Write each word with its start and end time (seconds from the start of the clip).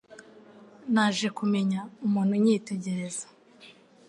Naje 0.93 1.27
kumenya 1.37 1.79
umuntu 2.05 2.31
unyitegereza. 2.37 3.25